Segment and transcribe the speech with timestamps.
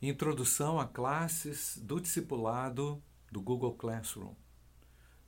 [0.00, 4.32] Introdução a classes do discipulado do Google Classroom.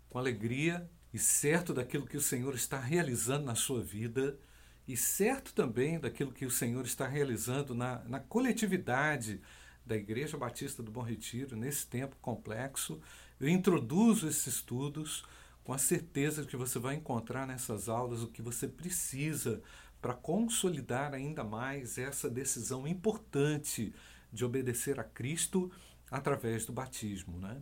[0.08, 4.38] Com alegria e certo daquilo que o Senhor está realizando na sua vida
[4.86, 9.40] e certo também daquilo que o Senhor está realizando na, na coletividade
[9.84, 13.00] da Igreja Batista do Bom Retiro, nesse tempo complexo,
[13.40, 15.24] eu introduzo esses estudos
[15.64, 19.60] com a certeza de que você vai encontrar nessas aulas o que você precisa
[20.00, 23.92] para consolidar ainda mais essa decisão importante
[24.32, 25.70] de obedecer a Cristo
[26.10, 27.38] através do batismo.
[27.38, 27.60] Né?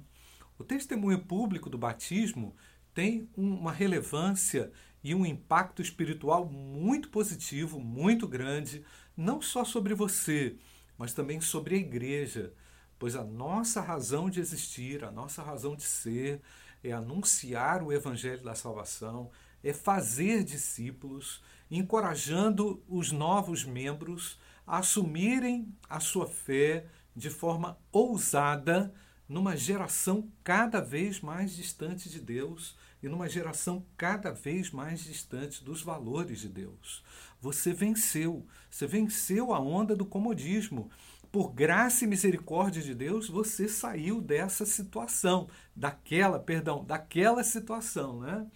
[0.59, 2.55] O testemunho público do batismo
[2.95, 8.85] tem uma relevância e um impacto espiritual muito positivo, muito grande,
[9.17, 10.57] não só sobre você,
[10.97, 12.53] mas também sobre a igreja,
[12.99, 16.41] pois a nossa razão de existir, a nossa razão de ser,
[16.83, 19.31] é anunciar o evangelho da salvação,
[19.63, 26.87] é fazer discípulos, encorajando os novos membros assumirem a sua fé
[27.17, 28.93] de forma ousada
[29.29, 35.63] numa geração cada vez mais distante de Deus e numa geração cada vez mais distante
[35.63, 37.05] dos valores de Deus.
[37.41, 40.91] Você venceu, você venceu a onda do comodismo.
[41.31, 48.47] Por graça e misericórdia de Deus, você saiu dessa situação, daquela, perdão, daquela situação, né?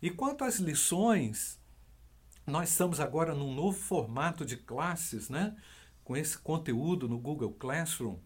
[0.00, 1.58] E quanto às lições,
[2.46, 5.56] nós estamos agora num novo formato de classes, né?
[6.04, 8.16] com esse conteúdo no Google Classroom.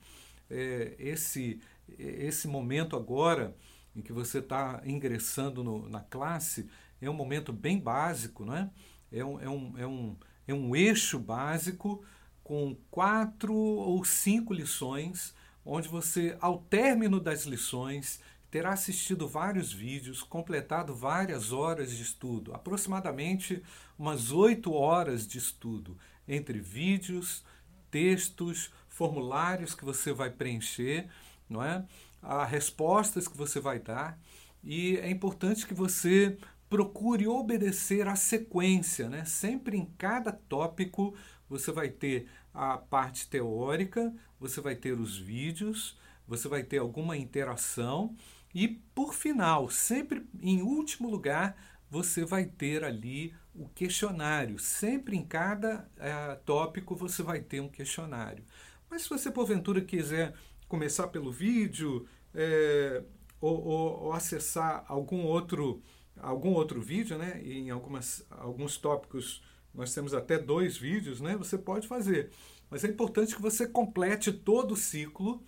[0.48, 1.61] É, esse,
[1.98, 3.55] esse momento agora
[3.94, 6.69] em que você está ingressando no, na classe
[7.00, 8.70] é um momento bem básico, né?
[9.12, 10.17] é, um, é, um, é, um,
[10.48, 12.05] é um eixo básico
[12.42, 18.20] com quatro ou cinco lições, onde você, ao término das lições,
[18.57, 23.62] terá assistido vários vídeos, completado várias horas de estudo, aproximadamente
[23.99, 27.45] umas oito horas de estudo, entre vídeos,
[27.91, 31.07] textos, formulários que você vai preencher,
[31.51, 31.84] não é?
[32.23, 34.19] Há respostas que você vai dar
[34.65, 39.27] e é importante que você procure obedecer a sequência, né?
[39.27, 41.15] Sempre em cada tópico
[41.47, 45.95] você vai ter a parte teórica, você vai ter os vídeos,
[46.26, 48.16] você vai ter alguma interação
[48.54, 51.56] e, por final, sempre em último lugar,
[51.91, 54.59] você vai ter ali o questionário.
[54.59, 58.44] Sempre em cada é, tópico você vai ter um questionário.
[58.91, 60.34] Mas se você, porventura, quiser
[60.69, 63.03] começar pelo vídeo é,
[63.41, 65.82] ou, ou, ou, acessar algum outro,
[66.16, 67.41] algum outro vídeo, né?
[67.44, 69.42] em algumas, alguns tópicos
[69.75, 71.36] nós temos até dois vídeos, né?
[71.36, 72.31] você pode fazer.
[72.70, 75.44] Mas é importante que você complete todo o ciclo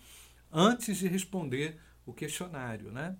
[0.53, 3.17] antes de responder o questionário, né?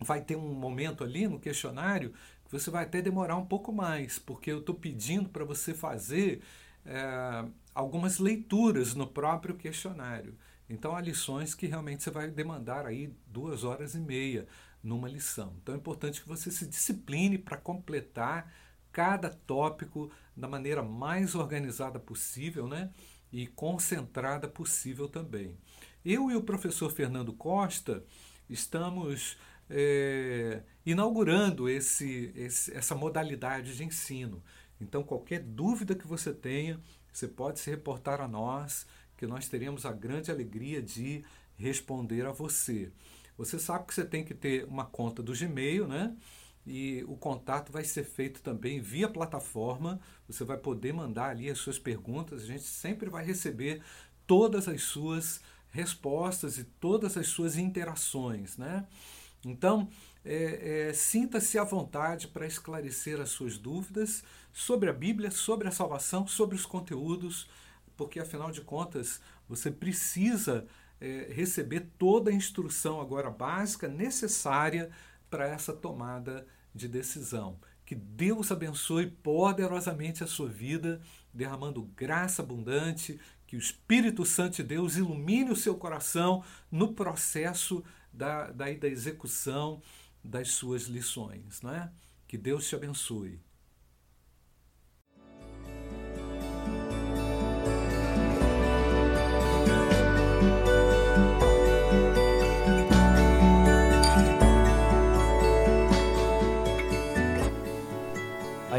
[0.00, 2.12] Vai ter um momento ali no questionário
[2.44, 6.42] que você vai até demorar um pouco mais, porque eu estou pedindo para você fazer
[6.84, 10.36] é, algumas leituras no próprio questionário.
[10.68, 14.46] Então, há lições que realmente você vai demandar aí duas horas e meia
[14.82, 15.54] numa lição.
[15.62, 18.52] Então, é importante que você se discipline para completar
[18.90, 22.90] cada tópico da maneira mais organizada possível, né?
[23.32, 25.56] E concentrada possível também.
[26.04, 28.04] Eu e o professor Fernando Costa
[28.48, 29.38] estamos
[29.70, 34.42] é, inaugurando esse, esse, essa modalidade de ensino.
[34.80, 36.80] Então, qualquer dúvida que você tenha,
[37.12, 41.24] você pode se reportar a nós, que nós teremos a grande alegria de
[41.56, 42.90] responder a você.
[43.38, 46.14] Você sabe que você tem que ter uma conta do Gmail, né?
[46.66, 50.00] E o contato vai ser feito também via plataforma.
[50.28, 52.42] Você vai poder mandar ali as suas perguntas.
[52.42, 53.82] A gente sempre vai receber
[54.26, 55.40] todas as suas
[55.70, 58.56] respostas e todas as suas interações.
[58.56, 58.86] Né?
[59.44, 59.88] Então,
[60.24, 64.22] é, é, sinta-se à vontade para esclarecer as suas dúvidas
[64.52, 67.48] sobre a Bíblia, sobre a salvação, sobre os conteúdos,
[67.96, 70.66] porque afinal de contas você precisa
[71.00, 74.90] é, receber toda a instrução agora básica necessária
[75.32, 77.58] para essa tomada de decisão.
[77.86, 81.00] Que Deus abençoe poderosamente a sua vida,
[81.32, 87.82] derramando graça abundante, que o Espírito Santo de Deus ilumine o seu coração no processo
[88.12, 89.80] da, da, da execução
[90.22, 91.62] das suas lições.
[91.62, 91.90] Não é?
[92.28, 93.40] Que Deus te abençoe.